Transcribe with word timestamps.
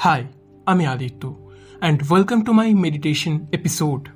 High 0.00 0.24
আমি 0.66 0.86
Aditya 0.86 1.34
and 1.80 2.02
welcome 2.10 2.40
to 2.40 2.52
my 2.52 2.74
meditation 2.74 3.40
episode 3.52 4.08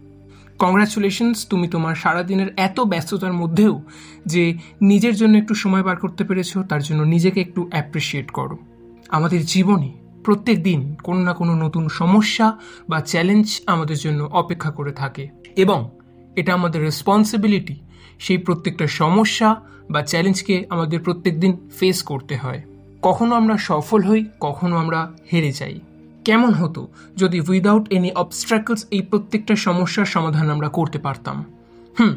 congratulations 0.58 1.46
তুমি 1.48 1.68
তোমার 1.68 1.94
সারাদিনের 1.94 2.54
এত 2.56 2.80
ব্যস্ততার 2.80 3.32
মধ্যেও 3.32 3.82
যে 4.26 4.54
নিজের 4.80 5.14
জন্য 5.16 5.38
একটু 5.38 5.54
সময় 5.54 5.82
বার 5.82 5.96
করতে 5.96 6.24
পেরেছ, 6.24 6.58
তার 6.58 6.82
জন্য 6.82 7.02
নিজেকে 7.02 7.40
একটু 7.40 7.68
অ্যাপ্রিসিয়েট 7.70 8.30
করো। 8.30 8.58
আমাদের 9.08 9.46
জীবনে 9.46 9.90
প্রত্যেক 10.24 10.62
দিন 10.62 10.94
কোনো 11.02 11.20
না 11.20 11.32
কোনো 11.34 11.54
নতুন 11.54 11.88
সমস্যা 11.88 12.58
বা 12.88 13.00
চ্যালেঞ্জ 13.00 13.60
আমাদের 13.66 13.96
জন্য 13.96 14.28
অপেক্ষা 14.32 14.70
করে 14.70 14.92
থাকে, 14.92 15.28
এবং 15.56 15.90
এটা 16.36 16.54
আমাদের 16.54 16.82
রেসপন্সিবিলিটি 16.82 17.76
সেই 18.18 18.38
প্রত্যেকটা 18.38 18.86
সমস্যা 18.86 19.48
বা 19.90 20.02
চ্যালেঞ্জকে 20.02 20.64
আমাদের 20.70 21.00
প্রত্যেক 21.00 21.40
দিন 21.40 21.52
ফেস 21.78 22.02
করতে 22.02 22.36
হয়। 22.36 22.62
কখনো 23.02 23.34
আমরা 23.34 23.56
সফল 23.56 24.02
হই, 24.02 24.24
কখনো 24.40 24.76
আমরা 24.76 25.12
হেরে 25.32 25.52
যাই। 25.52 25.80
কেমন 26.24 26.50
হতো 26.50 26.88
যদি 27.16 27.40
উইদাউট 27.40 27.92
এনি 27.92 28.12
অবস্ট্রাকলস 28.12 28.86
এই 28.90 29.02
প্রত্যেকটা 29.02 29.56
সমস্যার 29.56 30.04
সমাধান 30.04 30.50
আমরা 30.50 30.68
করতে 30.68 30.98
পারতাম? 30.98 31.44
হুম, 32.00 32.14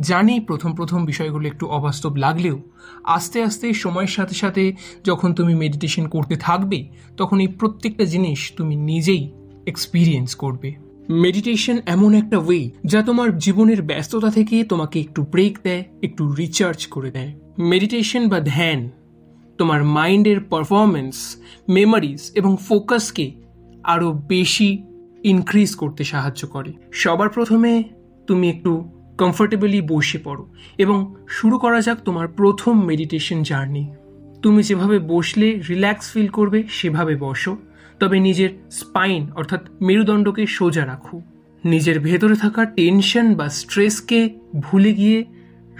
জানি 0.00 0.40
প্রথম 0.40 0.74
প্রথম 0.74 1.04
বিষয়গুলো 1.04 1.48
একটু 1.48 1.66
অবাস্তব 1.66 2.16
লাগলেও, 2.16 2.62
আস্তে 3.04 3.42
আস্তে 3.42 3.72
সময়ের 3.72 4.08
সাথে 4.08 4.34
সাথে 4.34 4.72
যখন 5.04 5.34
তুমি 5.34 5.54
মেডিটেশন 5.54 6.06
করতে 6.06 6.36
থাকবে, 6.36 6.88
তখন 7.16 7.40
এই 7.40 7.48
প্রত্যেকটা 7.48 8.04
জিনিস 8.04 8.52
তুমি 8.56 8.76
নিজেই 8.76 9.30
এক্সপিরিয়েন্স 9.66 10.34
করবে। 10.34 10.74
মেডিটেশন 11.08 11.78
এমন 11.86 12.14
একটা 12.14 12.38
ওয়ে 12.38 12.70
যা 12.84 13.02
তোমার 13.02 13.38
জীবনের 13.38 13.82
ব্যস্ততা 13.82 14.30
থেকে 14.30 14.64
তোমাকে 14.64 15.00
একটু 15.00 15.22
ব্রেক 15.22 15.58
দেয়, 15.62 15.84
একটু 16.02 16.32
রিচার্জ 16.32 16.86
করে 16.86 17.10
দেয়। 17.10 17.32
মেডিটেশন 17.58 18.28
বা 18.28 18.40
ধ্যান 18.40 18.90
তোমার 19.58 19.84
মাইন্ডের 19.84 20.40
পারফরমেন্স 20.40 21.36
মেমোরিজ 21.68 22.30
এবং 22.34 22.56
ফোকাসকে 22.68 23.32
আরও 23.84 24.12
বেশি 24.12 24.84
ইনক্রিজ 25.24 25.74
করতে 25.74 26.04
সাহায্য 26.04 26.46
করে। 26.46 26.72
সবার 26.92 27.28
প্রথমে 27.28 27.84
তুমি 28.26 28.50
একটু 28.50 28.90
কমফোর্টেবলি 29.18 29.80
বসে 29.80 30.18
পড়ো 30.18 30.46
এবং 30.78 31.14
শুরু 31.28 31.58
করা 31.58 31.80
যাক 31.80 31.98
তোমার 32.04 32.28
প্রথম 32.28 32.84
মেডিটেশন 32.84 33.42
জার্নি 33.42 33.86
তুমি 34.42 34.62
যেভাবে 34.62 34.98
বসলে 34.98 35.62
রিল্যাক্স 35.68 36.12
ফিল 36.12 36.28
করবে, 36.28 36.62
সেভাবে 36.68 37.16
বসো। 37.16 37.56
তবে 38.00 38.20
নিজের 38.20 38.50
স্পাইন 38.70 39.30
অর্থাৎ 39.32 39.68
মেরুদণ্ডকে 39.82 40.46
সোজা 40.46 40.86
রাখো। 40.86 41.20
নিজের 41.64 42.00
ভেতরে 42.00 42.36
থাকা 42.36 42.64
টেনশন 42.64 43.34
বা 43.34 43.48
স্ট্রেসকে 43.48 44.38
ভুলে 44.60 44.94
গিয়ে 44.94 45.24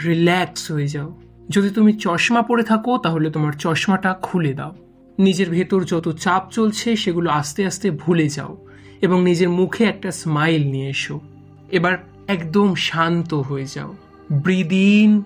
রিল্যাক্স 0.04 0.70
হয়ে 0.70 0.86
যাও। 0.86 1.20
যদি 1.50 1.70
তুমি 1.70 1.92
চশমা 1.92 2.42
পরে 2.42 2.62
থাকো, 2.62 2.98
তাহলে 2.98 3.30
তোমার 3.30 3.52
চশমাটা 3.52 4.18
খুলে 4.22 4.54
দাও। 4.54 4.74
নিজের 5.18 5.50
ভেতর 5.50 5.84
যত 5.84 6.08
চাপ 6.08 6.50
চলছে, 6.50 6.96
সেগুলো 6.96 7.30
আস্তে 7.30 7.66
আস্তে 7.66 7.91
ভুলে 7.91 8.28
যাও 8.28 8.66
এবং 9.00 9.22
নিজের 9.22 9.48
মুখে 9.48 9.84
একটা 9.84 10.10
স্মাইল 10.10 10.70
নিয়ে 10.70 10.88
এসো। 10.88 11.20
এবার 11.69 11.94
একদম 12.26 12.74
শান্ত 12.74 13.34
হয়ে 13.34 13.66
যাও। 13.74 13.96
ব্রিদ 14.32 14.72
ইন 14.72 15.22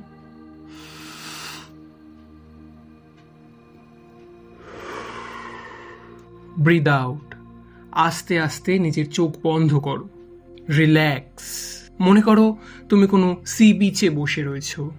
ব্রিদ 6.58 6.88
আউট 6.88 7.34
আস্তে 7.92 8.40
আস্তে 8.40 8.78
নিজের 8.78 9.10
চোখ 9.10 9.30
বন্ধ 9.42 9.74
করো। 9.74 10.08
রিল্যাক্স 10.78 11.44
মনে 12.00 12.20
করো 12.20 12.56
তুমি 12.88 13.06
কোনো 13.06 13.36
সি 13.46 13.72
বিচে 13.72 14.10
বসে 14.10 14.42
রয়েছো। 14.42 14.90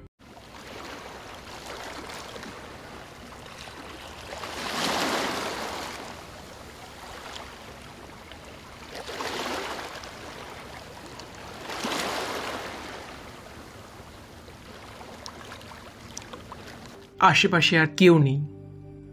আশেপাশে 17.24 17.80
আর 17.80 17.88
কেউ 17.98 18.18
নেই। 18.18 18.46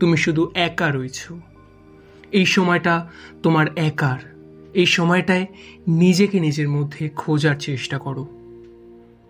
তুমি 0.00 0.16
শুধু 0.16 0.50
একা 0.54 0.91
রয়েছ। 0.91 1.32
এই 2.32 2.47
সময়টা 2.47 3.09
তোমার 3.43 3.66
একার। 3.76 4.19
এই 4.75 4.87
সময়টায় 4.87 5.47
নিজেকে 5.88 6.41
নিজের 6.41 6.69
মধ্যে 6.69 7.09
খোঁজার 7.09 7.56
চেষ্টা 7.56 7.98
করো। 7.98 8.26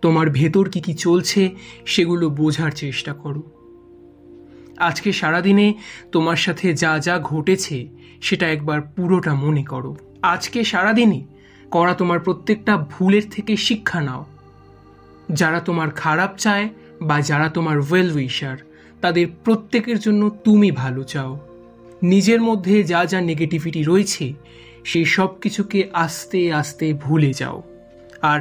তোমার 0.03 0.31
ভেতর 0.31 0.71
কি 0.71 0.81
কি 0.81 0.95
চলছে 0.95 1.51
সেগুলো 1.87 2.31
বোঝার 2.31 2.71
চেষ্টা 2.71 3.13
করো। 3.13 3.43
আজকে 4.79 5.13
সারাদিনে 5.13 5.75
তোমার 6.13 6.37
সাথে 6.37 6.75
যা 6.75 6.99
যা 6.99 7.19
ঘটেছে 7.19 7.89
সেটা 8.21 8.51
একবার 8.51 8.81
পুরোটা 8.81 9.35
মনে 9.35 9.63
করো। 9.63 9.97
আজকে 10.23 10.65
সারাদিনে 10.65 11.25
করা 11.71 11.95
তোমার 11.95 12.21
প্রত্যেকটা 12.21 12.77
ভুলের 12.77 13.23
থেকে 13.31 13.57
শিক্ষা 13.57 14.01
নাও। 14.01 14.25
যারা 15.33 15.61
তোমার 15.61 15.91
খারাপ 15.91 16.37
চায় 16.37 16.69
বা 17.03 17.21
যারা 17.21 17.49
তোমার 17.49 17.79
ওয়েল 17.79 18.13
উইশার 18.17 18.57
তাদের 19.01 19.27
প্রত্যেকের 19.45 19.99
জন্য 19.99 20.31
তুমি 20.45 20.71
ভালো 20.71 21.03
চাও। 21.03 21.39
নিজের 22.03 22.41
মধ্যে 22.41 22.83
যা 22.83 23.05
যা 23.05 23.21
নেগেটিভিটি 23.21 23.83
রয়েছে, 23.83 24.33
সেই 24.85 25.05
সব 25.05 25.41
কিছুকে 25.41 25.89
আস্তে 25.93 26.53
আস্তে 26.53 26.93
ভুলে 26.93 27.33
যাও। 27.33 27.63
আর 28.23 28.41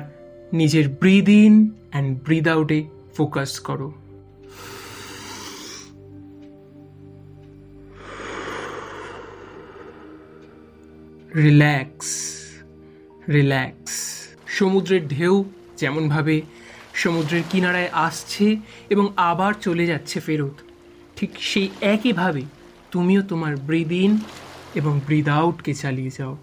নিজের 0.54 0.90
ব্রিদ 0.90 1.30
ইন 1.30 1.70
অ্যান্ড 1.92 2.24
ব্রিদ 2.24 2.48
আউটে 2.48 2.84
ফোকাস 3.18 3.60
করো। 3.60 3.94
রিল্যাক্স 11.36 12.10
রিল্যাক্স 13.30 13.94
সমুদ্রের 14.48 15.08
ঢেউ 15.08 15.46
যেমনভাবে 15.78 16.42
সমুদ্রের 17.02 17.44
কিনারায় 17.50 17.92
আসছে 18.08 18.46
এবং 18.90 19.06
আবার 19.30 19.54
চলে 19.62 19.86
যাচ্ছে 19.86 20.18
ফেরত। 20.20 20.58
ঠিক 21.16 21.32
সেই 21.42 21.68
একইভাবে 21.94 22.44
তুমিও 22.92 23.22
তোমার 23.22 23.54
ব্রিদ 23.68 23.92
ইন 24.04 24.12
এবং 24.76 24.94
ব্রিদ 25.06 25.28
আউটকে 25.30 25.74
চালিয়ে 25.74 26.12
যাও। 26.18 26.34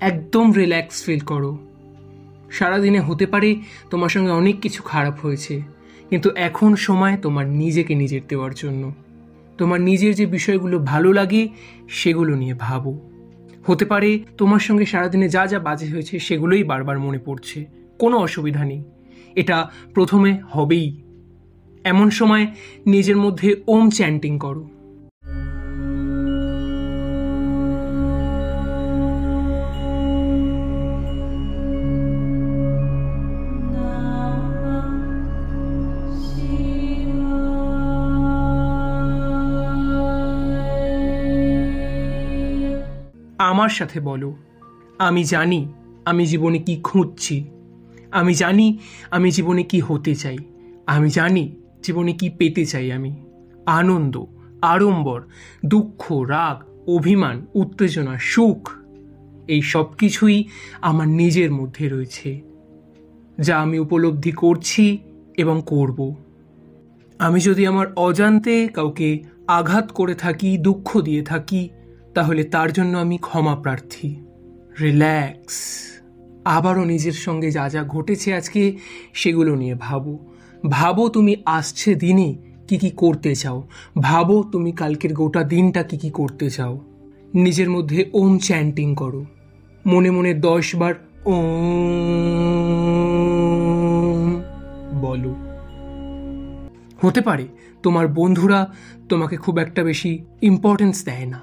একদম 0.00 0.46
রিল্যাক্স 0.52 0.96
ফিল 1.04 1.22
করো। 1.30 1.52
সারাদিনে 2.50 3.00
হতে 3.00 3.26
পারে 3.26 3.50
তোমার 3.90 4.10
সঙ্গে 4.14 4.32
অনেক 4.40 4.56
কিছু 4.60 4.80
খারাপ 4.82 5.16
হয়েছে, 5.20 5.54
কিন্তু 6.10 6.28
এখন 6.48 6.70
সময় 6.86 7.14
তোমার 7.16 7.46
নিজেকে 7.62 7.92
নিজের 7.94 8.22
দেওয়ার 8.28 8.54
জন্য। 8.54 8.82
তোমার 9.58 9.80
নিজের 9.80 10.12
যে 10.14 10.26
বিষয়গুলো 10.26 10.76
ভালো 10.92 11.10
লাগে, 11.12 11.42
সেগুলো 11.90 12.32
নিয়ে 12.34 12.56
ভাবো। 12.58 12.92
হতে 13.66 13.84
পারে 13.84 14.10
তোমার 14.38 14.62
সঙ্গে 14.66 14.86
সারাদিনে 14.86 15.28
যা 15.28 15.42
যা 15.46 15.58
বাজে 15.58 15.86
হয়েছে, 15.86 16.14
সেগুলোই 16.18 16.62
বারবার 16.62 16.98
মনে 16.98 17.20
পড়ছে। 17.24 17.58
কোনো 17.98 18.16
অসুবিধা 18.18 18.62
নেই। 18.64 18.82
এটা 19.36 19.70
প্রথমে 19.94 20.40
হবেই। 20.50 21.02
এমন 21.84 22.10
সময় 22.10 22.46
নিজের 22.86 23.16
মধ্যে 23.16 23.62
ওম 23.66 23.90
চ্যান্টিং 23.90 24.38
করো। 24.38 24.68
আমার 43.38 43.68
সাথে 43.68 44.00
বলো, 44.00 44.36
আমি 44.98 45.24
জানি 45.24 45.72
আমি 46.04 46.26
জীবনে 46.26 46.58
কি 46.58 46.76
খুঁজছি। 46.76 47.44
আমি 48.12 48.34
জানি 48.34 48.78
আমি 49.10 49.30
জীবনে 49.30 49.62
কি 49.62 49.80
হতে 49.80 50.14
চাই। 50.14 50.38
আমি 50.86 51.08
জানি 51.10 51.56
জীবনে 51.82 52.12
কি 52.12 52.30
পেতে 52.30 52.66
চাই 52.66 52.92
আমি। 52.92 53.12
আনন্দ, 53.66 54.24
আড়ম্বর, 54.62 55.20
দুঃখ, 55.66 56.12
রাগ, 56.12 56.56
অভিমান, 56.88 57.46
উত্তেজনা, 57.54 58.18
সুখ, 58.18 58.70
এই 59.48 59.62
সব 59.62 59.86
কিছুই 59.94 60.44
আমার 60.80 61.08
নিজের 61.08 61.52
মধ্যে 61.52 61.88
রয়েছে, 61.88 62.40
যা 63.40 63.54
আমি 63.60 63.78
উপলব্ধি 63.78 64.32
করছি 64.32 64.98
এবং 65.36 65.62
করব। 65.66 66.14
আমি 67.18 67.40
যদি 67.40 67.66
আমার 67.66 67.86
অজান্তে 67.96 68.68
কাউকে 68.68 69.08
আঘাত 69.46 69.92
করে 69.92 70.14
থাকি, 70.14 70.58
দুঃখ 70.58 71.00
দিয়ে 71.00 71.22
থাকি, 71.22 71.68
তাহলে 72.14 72.44
তার 72.44 72.72
জন্য 72.72 72.98
আমি 72.98 73.16
ক্ষমা 73.18 73.54
প্রার্থী। 73.56 74.08
রিল্যাক্স। 74.80 75.56
আবারও 76.44 76.84
নিজের 76.84 77.12
সঙ্গে 77.12 77.50
যা 77.50 77.68
যা 77.68 77.82
ঘটেছে 77.82 78.34
আজকে, 78.34 78.76
সেগুলো 79.12 79.54
নিয়ে 79.54 79.74
ভাবো। 79.74 80.18
ভাবো 80.68 81.08
তুমি 81.08 81.36
আসছে 81.44 81.94
দিনে 81.94 82.34
কি 82.68 82.78
কি 82.78 82.90
করতে 82.90 83.34
চাও। 83.34 83.68
ভাবো 83.98 84.42
তুমি 84.52 84.72
কালকের 84.72 85.14
গোটা 85.14 85.42
দিনটা 85.42 85.82
কি 85.82 85.98
কি 85.98 86.10
করতে 86.10 86.50
চাও। 86.50 86.80
নিজের 87.34 87.70
মধ্যে 87.70 88.10
ওম 88.12 88.38
চ্যান্টিং 88.38 88.94
করো। 88.94 89.24
মনে 89.86 90.10
মনে 90.10 90.34
দশ 90.34 90.76
বার 90.76 90.94
ওম 91.24 91.42
বলো। 95.00 95.34
হতে 97.06 97.20
পারে 97.20 97.48
তোমার 97.82 98.08
বন্ধুরা 98.08 98.74
তোমাকে 99.08 99.36
খুব 99.36 99.58
একটা 99.58 99.82
বেশি 99.82 100.24
ইম্পর্টেন্স 100.42 101.04
দেয় 101.04 101.26
না। 101.26 101.40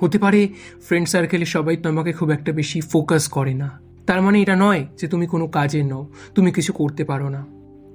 হতে 0.00 0.18
পারে 0.18 0.48
ফ্রেন্ড 0.86 1.08
সার্কেলে 1.08 1.44
সবাই 1.44 1.76
তোমাকে 1.76 2.12
খুব 2.12 2.30
একটা 2.30 2.52
বেশি 2.52 2.80
ফোকাস 2.80 3.28
করে 3.28 3.54
না। 3.54 3.87
তার 4.08 4.22
মানে 4.22 4.42
এটা 4.42 4.56
নয় 4.56 4.86
যে 5.00 5.08
তুমি 5.08 5.26
কোনো 5.26 5.46
কাজের 5.46 5.84
নও, 5.84 6.08
তুমি 6.34 6.52
কিছু 6.52 6.72
করতে 6.72 7.04
পারো 7.04 7.28
না। 7.28 7.46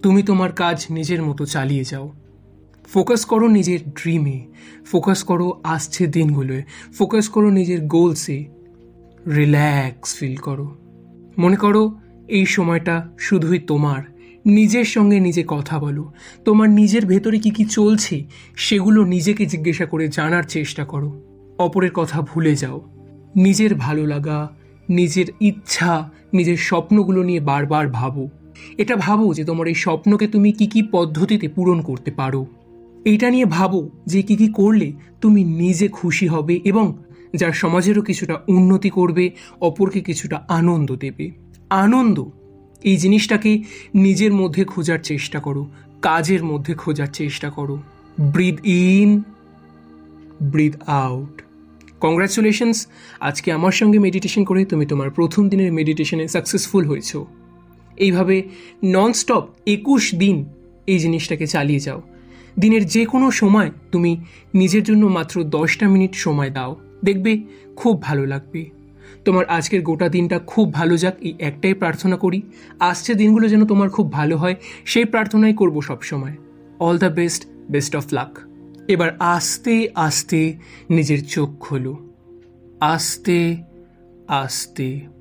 তুমি 0.04 0.24
তোমার 0.24 0.52
কাজ 0.52 0.86
নিজের 0.90 1.24
মতো 1.24 1.46
চালিয়ে 1.46 1.84
যাও। 1.84 2.12
ফোকাস 2.94 3.26
করো 3.26 3.48
নিজের 3.48 3.80
ড্রিমে 3.90 4.48
ফোকাস 4.86 5.24
করো 5.24 5.62
আসছে 5.64 6.08
দিনগুলোয়। 6.08 6.64
ফোকাস 6.98 7.30
করো 7.30 7.50
নিজের 7.50 7.82
গোলসে 7.82 8.46
রিল্যাক্স 9.28 10.16
ফিল 10.16 10.36
করো। 10.36 10.76
মনে 11.38 11.56
করো, 11.56 12.00
এই 12.28 12.46
সময়টা 12.46 13.10
শুধুই 13.20 13.60
তোমার। 13.60 14.04
নিজের 14.46 14.86
সঙ্গে 14.86 15.20
নিজে 15.20 15.44
কথা 15.48 15.80
বলো। 15.80 16.12
তোমার 16.46 16.70
নিজের 16.70 17.06
ভেতরে 17.06 17.40
কি 17.40 17.50
কি 17.50 17.66
চলছে, 17.66 18.24
সেগুলো 18.56 19.06
নিজেকে 19.06 19.46
জিজ্ঞাসা 19.46 19.86
করে 19.86 20.08
জানার 20.08 20.44
চেষ্টা 20.44 20.86
করো। 20.86 21.22
অপরের 21.58 21.92
কথা 21.92 22.22
ভুলে 22.22 22.56
যাও। 22.56 22.82
নিজের 23.36 23.76
ভালো 23.76 24.06
লাগা 24.06 24.50
নিজের 24.90 25.26
ইচ্ছা, 25.42 26.10
নিজের 26.34 26.58
স্বপ্নগুলো 26.58 27.24
নিয়ে 27.24 27.40
বারবার 27.40 27.88
ভাবো। 27.88 28.30
এটা 28.78 28.96
ভাবো 28.96 29.34
যে 29.34 29.44
তোমার 29.44 29.68
এই 29.68 29.74
স্বপ্নকে 29.74 30.28
তুমি 30.28 30.52
কি 30.52 30.68
কি 30.68 30.84
পদ্ধতিতে 30.92 31.48
পূরণ 31.48 31.82
করতে 31.82 32.12
পারো। 32.12 32.46
এইটা 33.06 33.30
নিয়ে 33.30 33.46
ভাবো 33.46 33.90
যে 34.06 34.22
কি 34.22 34.36
কি 34.36 34.48
করলে 34.48 34.92
তুমি 35.22 35.44
নিজে 35.44 35.88
খুশি 35.88 36.28
হবে 36.28 36.62
এবং 36.64 36.98
যার 37.36 37.52
সমাজেরও 37.52 38.02
কিছুটা 38.02 38.40
উন্নতি 38.48 38.90
করবে, 38.90 39.32
অপরকে 39.62 40.02
কিছুটা 40.02 40.44
আনন্দ 40.48 40.96
দেবে। 40.96 41.32
আনন্দ, 41.70 42.26
এই 42.84 42.98
জিনিসটাকে 42.98 43.64
নিজের 43.94 44.34
মধ্যে 44.34 44.64
খোঁজার 44.64 45.00
চেষ্টা 45.04 45.40
করো, 45.40 45.68
কাজের 46.02 46.44
মধ্যে 46.44 46.74
খোঁজার 46.74 47.08
চেষ্টা 47.14 47.50
করো। 47.50 47.78
Breathe 48.20 48.58
in 48.66 49.24
breathe 50.42 50.76
out 50.88 51.43
congratulations 52.04 52.88
আজকে 53.20 53.52
আমার 53.52 53.72
সঙ্গে 53.72 54.00
মেডিটেশন 54.00 54.44
করে 54.44 54.66
তুমি 54.66 54.86
তোমার 54.86 55.10
প্রথম 55.10 55.50
দিনের 55.50 55.74
মেডিটেশনে 55.74 56.28
সাকসেসফুল 56.28 56.86
হয়েছো। 56.86 57.26
এইভাবে 57.98 58.50
ননস্টপ 58.84 59.44
একুশ 59.68 60.16
দিন 60.16 60.46
এই 60.88 61.00
জিনিসটাকে 61.00 61.48
চালিয়ে 61.48 61.80
যাও। 61.80 62.02
দিনের 62.60 62.86
যে 62.86 63.06
কোনো 63.06 63.32
সময় 63.32 63.72
তুমি 63.92 64.18
নিজের 64.54 64.84
জন্য 64.84 65.06
মাত্র 65.06 65.44
দশটা 65.44 65.90
মিনিট 65.90 66.16
সময় 66.16 66.50
দাও। 66.50 66.76
দেখবে 67.04 67.44
খুব 67.76 68.02
ভালো 68.02 68.26
লাগবে। 68.26 68.70
তোমার 69.26 69.46
আজকের 69.46 69.82
গোটা 69.82 70.10
দিনটা 70.10 70.40
খুব 70.40 70.74
ভালো 70.74 70.98
যাক, 70.98 71.16
এই 71.22 71.34
একটাই 71.40 71.74
প্রার্থনা 71.74 72.16
করি। 72.16 72.42
আসছে 72.80 73.14
দিনগুলো 73.14 73.48
যেন 73.48 73.66
তোমার 73.66 73.90
খুব 73.90 74.12
ভালো 74.12 74.38
হয়, 74.38 74.56
সেই 74.86 75.06
প্রার্থনাই 75.06 75.54
করব 75.54 75.82
সবসময়। 75.82 76.36
All 76.80 76.98
the 76.98 77.06
best 77.06 77.46
best 77.72 77.96
of 77.96 78.06
luck 78.12 78.40
এবার 78.88 79.16
আস্তে 79.20 79.90
আস্তে 79.96 80.58
নিজের 80.90 81.28
চোখ 81.28 81.50
খোলো। 81.60 82.10
আস্তে 82.80 83.58
আস্তে। 84.28 85.13